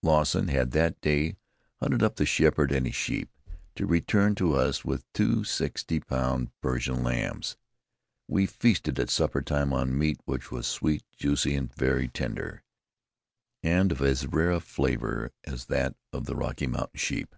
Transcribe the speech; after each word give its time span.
Lawson 0.00 0.46
had 0.46 0.70
that 0.70 1.00
day 1.00 1.36
hunted 1.80 2.04
up 2.04 2.14
the 2.14 2.24
shepherd 2.24 2.70
and 2.70 2.86
his 2.86 2.94
sheep, 2.94 3.28
to 3.74 3.84
return 3.84 4.32
to 4.36 4.54
us 4.54 4.84
with 4.84 5.04
two 5.12 5.42
sixty 5.42 5.98
pound 5.98 6.52
Persian 6.60 7.02
lambs. 7.02 7.56
We 8.28 8.46
feasted 8.46 9.00
at 9.00 9.10
suppertime 9.10 9.72
on 9.72 9.98
meat 9.98 10.20
which 10.24 10.52
was 10.52 10.68
sweet, 10.68 11.02
juicy, 11.16 11.58
very 11.58 12.06
tender 12.06 12.62
and 13.60 13.90
of 13.90 14.00
as 14.00 14.28
rare 14.28 14.52
a 14.52 14.60
flavor 14.60 15.32
as 15.42 15.64
that 15.64 15.96
of 16.12 16.26
the 16.26 16.36
Rocky 16.36 16.68
Mountain 16.68 16.98
sheep. 17.00 17.34